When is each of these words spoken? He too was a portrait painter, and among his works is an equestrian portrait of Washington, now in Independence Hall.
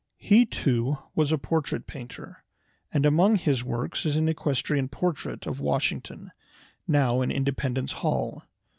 He 0.17 0.47
too 0.47 0.97
was 1.13 1.31
a 1.31 1.37
portrait 1.37 1.85
painter, 1.85 2.43
and 2.91 3.05
among 3.05 3.35
his 3.35 3.63
works 3.63 4.03
is 4.03 4.15
an 4.15 4.27
equestrian 4.27 4.87
portrait 4.87 5.45
of 5.45 5.59
Washington, 5.61 6.31
now 6.87 7.21
in 7.21 7.29
Independence 7.29 7.91
Hall. 7.91 8.41